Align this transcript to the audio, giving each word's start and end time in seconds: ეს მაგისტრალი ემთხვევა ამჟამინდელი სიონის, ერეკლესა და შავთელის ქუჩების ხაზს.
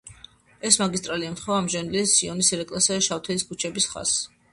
ეს 0.69 0.77
მაგისტრალი 0.81 1.27
ემთხვევა 1.31 1.57
ამჟამინდელი 1.63 2.11
სიონის, 2.13 2.49
ერეკლესა 2.57 2.97
და 2.97 3.05
შავთელის 3.09 3.47
ქუჩების 3.51 3.87
ხაზს. 3.93 4.19